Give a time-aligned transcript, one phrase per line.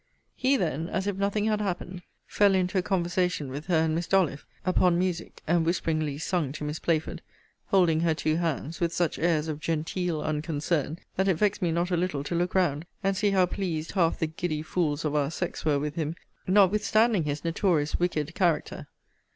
[0.35, 4.07] He then, as if nothing had happened, fell into a conversation with her and Miss
[4.07, 7.19] D'Ollyffe, upon music; and whisperingly sung to Miss Playford;
[7.67, 11.91] holding her two hands, with such airs of genteel unconcern, that it vexed me not
[11.91, 15.29] a little to look round, and see how pleased half the giddy fools of our
[15.29, 16.15] sex were with him,
[16.47, 18.87] notwithstanding his notorious wicked character.